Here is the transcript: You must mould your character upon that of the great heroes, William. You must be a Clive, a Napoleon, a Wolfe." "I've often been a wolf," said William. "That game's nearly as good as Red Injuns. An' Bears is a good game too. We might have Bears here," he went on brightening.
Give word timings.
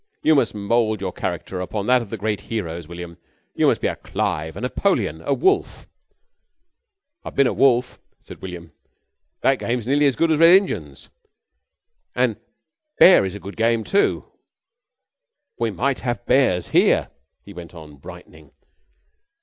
You 0.23 0.33
must 0.33 0.55
mould 0.55 0.99
your 0.99 1.11
character 1.13 1.61
upon 1.61 1.85
that 1.85 2.01
of 2.01 2.09
the 2.09 2.17
great 2.17 2.41
heroes, 2.41 2.87
William. 2.87 3.19
You 3.53 3.67
must 3.67 3.81
be 3.81 3.87
a 3.87 3.95
Clive, 3.97 4.57
a 4.57 4.61
Napoleon, 4.61 5.21
a 5.23 5.31
Wolfe." 5.35 5.85
"I've 7.23 7.27
often 7.27 7.35
been 7.35 7.45
a 7.45 7.53
wolf," 7.53 7.99
said 8.19 8.41
William. 8.41 8.71
"That 9.41 9.59
game's 9.59 9.85
nearly 9.85 10.07
as 10.07 10.15
good 10.15 10.31
as 10.31 10.39
Red 10.39 10.57
Injuns. 10.57 11.09
An' 12.15 12.37
Bears 12.97 13.33
is 13.33 13.35
a 13.35 13.39
good 13.39 13.57
game 13.57 13.83
too. 13.83 14.25
We 15.59 15.69
might 15.69 15.99
have 15.99 16.25
Bears 16.25 16.69
here," 16.69 17.11
he 17.43 17.53
went 17.53 17.75
on 17.75 17.97
brightening. 17.97 18.49